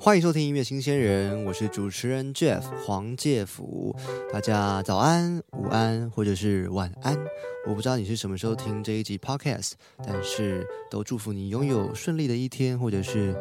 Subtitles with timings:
[0.00, 3.94] 欢迎收听音乐新鲜人，我是主持人 Jeff 黄介甫。
[4.32, 7.18] 大家早安、午安，或者是晚安。
[7.66, 9.72] 我不知道你是什么时候听这一集 Podcast，
[10.06, 13.34] 但是都祝福你拥有顺利的一天，或者是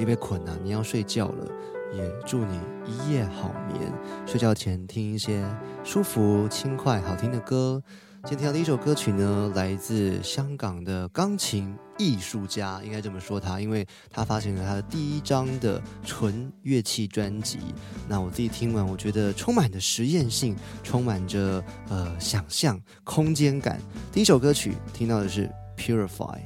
[0.00, 1.46] 因为困难你要睡觉了，
[1.94, 3.92] 也祝你一夜好眠。
[4.26, 5.44] 睡觉前听一些
[5.84, 7.80] 舒服、轻快、好听的歌。
[8.26, 17.58] 今天的一首歌曲呢，来自香港的钢琴艺术家，应该这么说他，因为他发行了他的第一张的纯乐器专辑。
[18.06, 23.80] 那我自己听完，我觉得充满着实验性，充满着呃想象空间感。
[24.12, 26.38] 第一首歌曲听到的是《Purify》。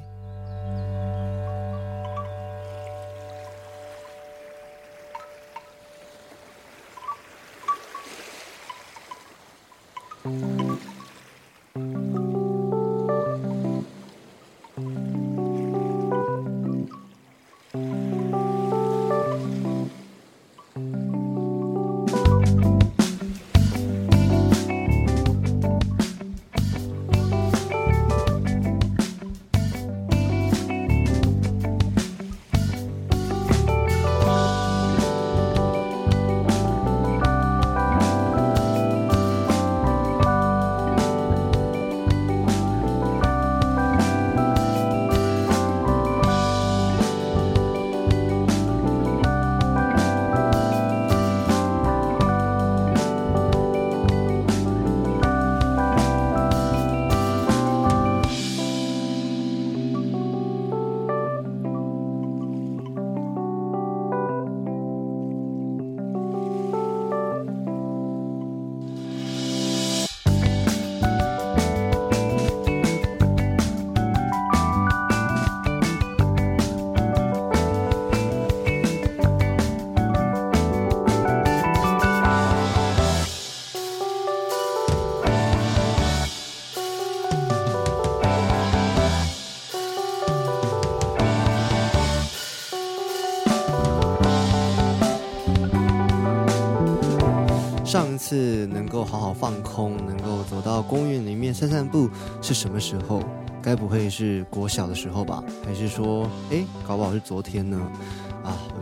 [98.24, 102.08] 次能够好好放空，能够走到公园里面散散步
[102.40, 103.22] 是什么时候？
[103.60, 105.44] 该不会是国小的时候吧？
[105.62, 107.78] 还是说，哎，搞不好是昨天呢？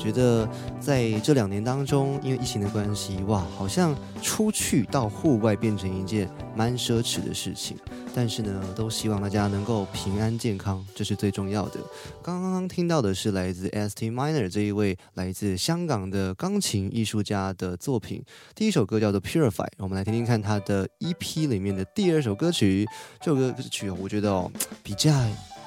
[0.03, 0.49] 觉得
[0.81, 7.77] 在这两年当中，因为疫情的关系，哇，好像出去到户外变成一件蛮奢侈的事情。
[8.15, 11.81] 但是呢，都希望大家能够平安健康，这是最重要的。
[12.21, 18.23] 刚刚刚听到的是来自 ST Minor 这一位来自香港的钢琴艺术家的作品，
[18.57, 19.69] 第一首歌叫做 Purify。
[19.79, 22.87] 我们来听听看他的 EP 里面的第二首歌曲。
[23.21, 24.51] 这首歌曲我觉得哦，
[24.83, 25.11] 比较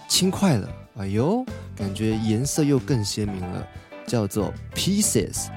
[0.07, 1.43] 轻快了，哎呦，
[1.75, 3.67] 感觉颜色又更鲜明了。
[4.05, 5.49] 叫做 Pieces。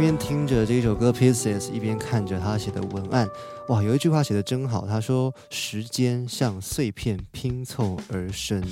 [0.00, 3.28] 一边听着这首歌《Pieces》，一边看着他写的文案，
[3.68, 4.86] 哇，有一句话写的真好。
[4.86, 8.64] 他说：“时间像碎片拼凑而生。”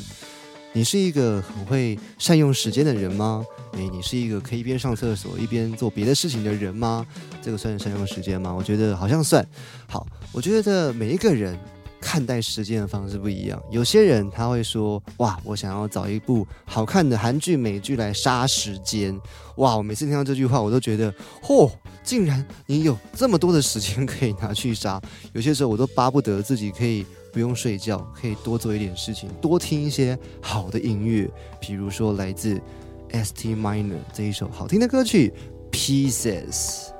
[0.72, 3.44] 你是一个很会善用时间的人吗？
[3.72, 7.06] 诶，你是一个可以一边上厕所一边做别的事情的人吗？
[7.42, 8.50] 这个算是善用时间吗？
[8.50, 9.46] 我觉得好像算。
[9.86, 11.58] 好，我觉得每一个人。
[12.00, 19.18] 看待时间的方式不一样，有些人他会说：“哇，我想要找一部好看的韩剧、美剧来杀时间。”
[19.56, 21.12] 哇，我每次听到这句话，我都觉得，
[21.42, 21.70] 嚯，
[22.04, 25.00] 竟然你有这么多的时间可以拿去杀。
[25.32, 31.28] 有些时候，我都巴不得自己可以不用睡觉，可以多做一点事情，多听一些好的音乐，
[31.60, 32.60] 比如说来自
[33.10, 35.32] ST Minor 这一首好听的歌曲
[35.72, 36.90] 《Pieces》。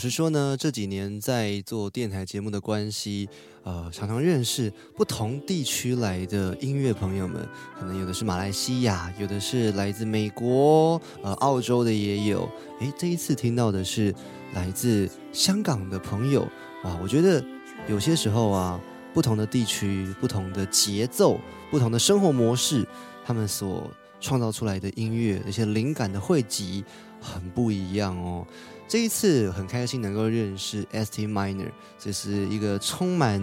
[0.00, 3.28] 实说呢，这几年在做电台节目的关系，
[3.64, 7.46] 呃，常常认识不同地区来的音乐朋友们，
[7.78, 12.48] 可能有的是马来西亚，有的是来自美国，呃，澳洲的也有。
[12.80, 14.14] 诶，这一次听到的是
[14.54, 16.44] 来自香港的朋友，
[16.82, 17.44] 啊，我觉得
[17.86, 18.80] 有些时候啊，
[19.12, 21.38] 不同的地区、不同的节奏、
[21.70, 22.88] 不同的生活模式，
[23.22, 26.82] 他们所创造出来的音乐，那些灵感的汇集，
[27.20, 28.46] 很不一样哦。
[28.90, 33.40] 这一次很开心能够认识 ST Minor，这是一个充满，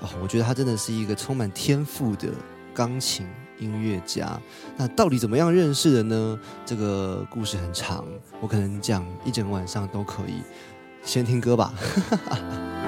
[0.00, 2.28] 啊，我觉得他真的是一个充满天赋的
[2.72, 3.26] 钢琴
[3.58, 4.40] 音乐家。
[4.76, 6.38] 那到底怎么样认识的呢？
[6.64, 8.04] 这个故事很长，
[8.40, 10.40] 我可能讲一整晚上都可以。
[11.02, 11.74] 先听歌吧。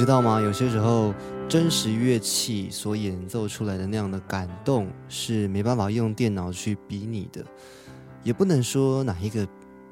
[0.00, 0.40] 知道吗？
[0.40, 1.12] 有些时候，
[1.46, 7.44] 真实乐器所演奏出来的那样的感动，是没办法用电脑去比拟的，
[8.22, 9.46] 也不能说哪一个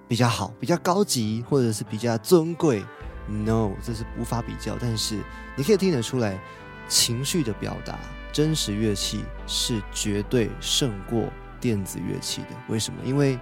[0.09, 2.83] 比较好、比较高级，或者是比较尊贵。
[3.29, 4.79] No，这是无法比较。
[4.81, 5.23] 但是
[5.55, 6.41] 你可以听得出来，
[6.89, 7.99] 情绪的表达，
[8.33, 11.25] 真实乐器是绝对胜过
[11.61, 12.49] 电子乐器的。
[12.71, 12.99] 为什么？
[13.05, 13.39] 因为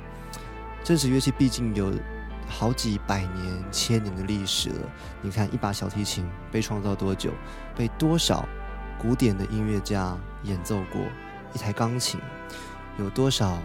[0.83, 1.93] 真实乐器毕竟有。
[2.47, 4.89] 好几百年、千年的历史了。
[5.21, 7.33] 你看，一把小提琴被创造多久？
[7.75, 8.49] 被多少
[8.99, 11.01] 古典的音乐家演奏过？
[11.53, 12.21] 一台钢琴
[12.99, 13.59] 有多少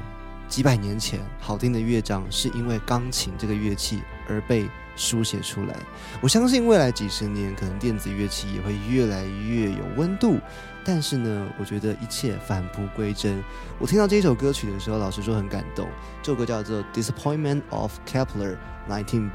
[0.48, 5.76] 几百年前好听的乐章，是因为钢琴这个乐器而被书写出来？
[6.22, 10.38] 我相信未来几十年，可能电子乐器也会越来越有温度。
[10.84, 13.44] 但是呢，我觉得一切返璞归真。
[13.78, 15.88] 我听到这首歌曲的时候，老实说很感动。
[16.24, 18.58] 这首歌叫做《Disappointment of Kepler
[18.90, 19.30] 19b》，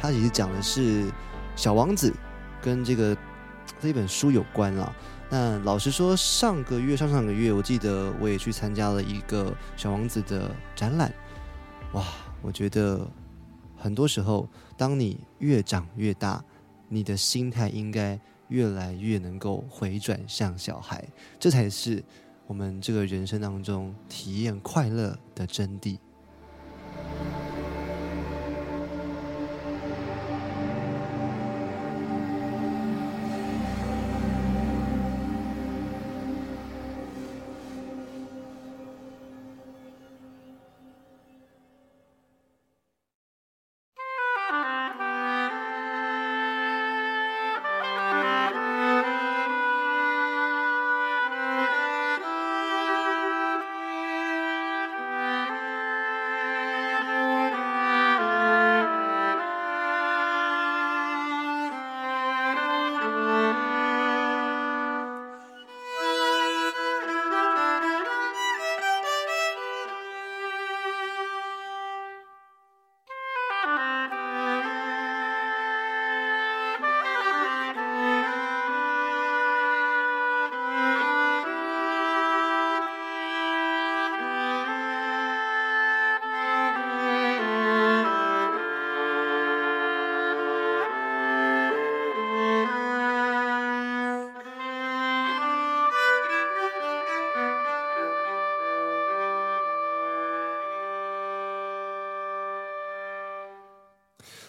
[0.00, 1.10] 它其实讲的是
[1.56, 2.14] 小王子
[2.62, 3.16] 跟这个
[3.80, 4.94] 这一本书有关啊。
[5.28, 11.12] 那老实说，上个月、上上个月，我记得我也去参加了一个小王子的展览。
[11.92, 12.04] 哇，
[12.40, 13.04] 我觉得
[13.78, 16.44] 很多时候，当你越长越大，
[16.88, 18.20] 你的心态应该。
[18.48, 21.06] 越来越能够回转向小孩，
[21.38, 22.02] 这才是
[22.46, 25.98] 我们这个人生当中体验快乐的真谛。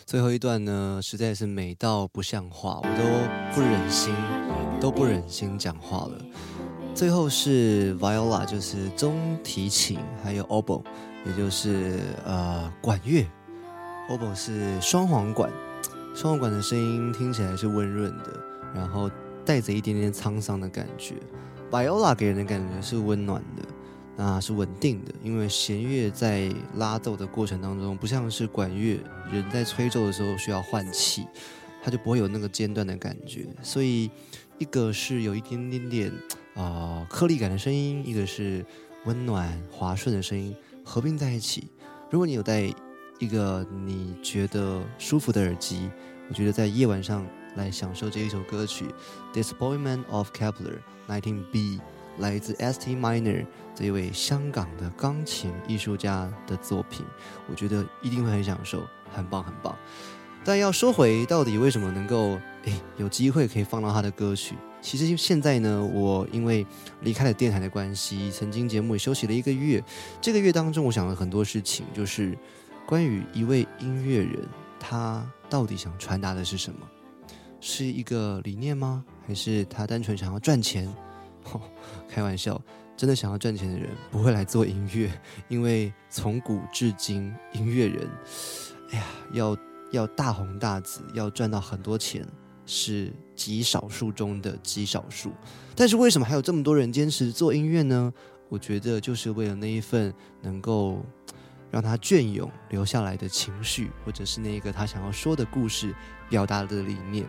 [0.09, 4.11] 最后一段呢，实在是美到不像话，我都不忍心，
[4.81, 6.19] 都不忍心讲话了。
[6.95, 10.83] 最后是 viola，就是中提琴，还有 oboe，
[11.27, 13.23] 也就是呃管乐。
[14.09, 15.47] oboe 是双簧管，
[16.15, 18.33] 双簧管的声音听起来是温润的，
[18.73, 19.11] 然后
[19.45, 21.13] 带着一点点沧桑的感觉。
[21.69, 23.63] viola 给人的感觉是温暖的。
[24.21, 28.99] 那是稳定的，因为弦乐在拉奏的过程当中，不像是管乐，
[29.31, 31.25] 人在吹奏的时候需要换气，
[31.81, 33.47] 它就不会有那个间断的感觉。
[33.63, 34.11] 所以，
[34.57, 36.11] 一个是有一点点点
[36.55, 38.65] 啊颗粒感的声音，一个是
[39.05, 41.69] 温暖滑顺的声音，合并在一起。
[42.11, 42.69] 如果你有戴
[43.19, 45.89] 一个你觉得舒服的耳机，
[46.27, 48.85] 我觉得在夜晚上来享受这一首歌曲
[49.41, 51.77] 《Disappointment of Kepler 19 B》。
[52.19, 52.95] 来自 S.T.
[52.95, 53.45] Minor
[53.75, 57.05] 这一位香港的钢琴艺术家的作品，
[57.49, 58.83] 我觉得一定会很享受，
[59.13, 59.75] 很棒很棒。
[60.45, 66.65] 但要说回到底为什么能够诶有机会可以放到他的歌曲，其实现在呢，我因为
[67.01, 69.83] 离开了电台的关系，曾经节目也休息了一个月。
[70.21, 72.37] 这个月当中，我想了很多事情，就是
[72.85, 74.39] 关于一位音乐人，
[74.79, 76.87] 他到底想传达的是什么？
[77.59, 79.03] 是一个理念吗？
[79.27, 80.89] 还是他单纯想要赚钱？
[82.07, 82.61] 开玩笑，
[82.97, 85.11] 真的想要赚钱的人不会来做音乐，
[85.47, 88.09] 因为从古至今，音乐人，
[88.91, 89.57] 哎呀，要
[89.91, 92.25] 要大红大紫，要赚到很多钱，
[92.65, 95.31] 是极少数中的极少数。
[95.75, 98.13] 但是为什么还有这么多人坚持做音乐呢？
[98.49, 101.05] 我觉得就是为了那一份能够
[101.69, 105.93] 让他隽永留下来的情绪，或者是那一个他想要说的故事，
[106.27, 107.25] 表达的理念。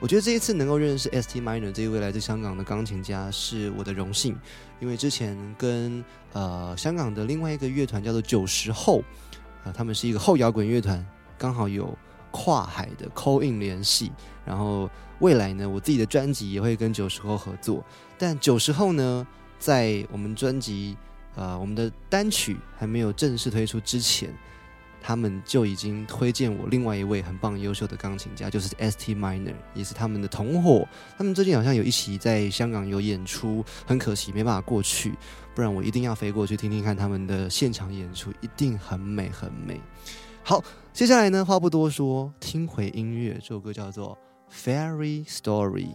[0.00, 1.42] 我觉得这一次能够认识 S.T.
[1.42, 4.34] Minor 这一位来自香港的钢琴家是我的荣幸，
[4.80, 6.02] 因为之前跟
[6.32, 9.04] 呃香港的另外一个乐团叫做九十后，
[9.62, 11.94] 啊，他们是一个后摇滚乐团，刚好有
[12.30, 14.10] 跨海的 call in 联系，
[14.42, 14.88] 然后
[15.18, 17.84] 未来呢，我自己的专辑也会跟九十后合作，
[18.16, 19.26] 但九十后呢，
[19.58, 20.96] 在我们专辑
[21.34, 24.34] 呃我们的单曲还没有正式推出之前。
[25.00, 29.14] 他们就已经推荐我另外一位很棒优秀的钢琴家，就是 S.T.
[29.14, 30.86] Minor，也是他们的同伙。
[31.16, 35.14] 他们最近好像有一起在香港有演出，很可惜没办法过去，
[35.54, 39.80] 不然我一定要飞过去听听看他们的现场演出，一定很美很美。
[40.42, 44.16] 好，接下来呢，话不多说，听回音乐，这首歌叫做
[44.66, 45.86] 《Fairy Story》。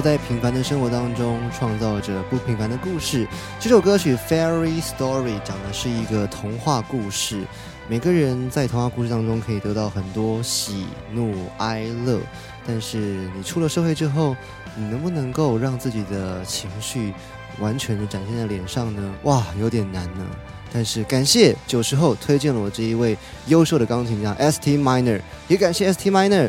[0.00, 3.26] 在平凡的生活当中创造着不平凡的故事。
[3.58, 7.44] 这首歌曲《Fairy Story》讲的是一个童话故事。
[7.88, 12.20] 每个人在童话故事当中可以得到很多喜怒哀乐，
[12.66, 12.98] 但是
[13.36, 14.36] 你出了社会之后，
[14.76, 17.12] 你能不能够让自己的情绪
[17.58, 19.14] 完全的展现在脸上呢？
[19.24, 20.24] 哇，有点难呢。
[20.72, 24.78] 但是感谢九十后推荐了我这一位优秀的钢琴家 S.T.
[24.78, 26.12] Minor，也感谢 S.T.
[26.12, 26.48] Minor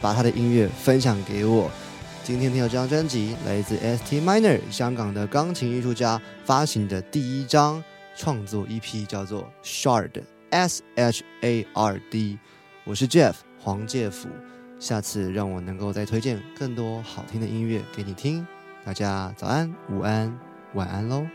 [0.00, 1.70] 把他的音乐分享给我。
[2.24, 4.20] 今天听到这张专辑，来自 S.T.
[4.20, 7.82] Minor 香港的钢琴艺术家发行的第一张
[8.14, 10.22] 创作 EP，叫做 Shard。
[10.50, 12.38] S H A R D，
[12.84, 14.28] 我是 Jeff 黄介甫，
[14.78, 18.46] 下次让我能够再推荐更多好听的音乐给你听。
[18.84, 20.38] 大家早安、午安、
[20.74, 21.26] 晚安喽。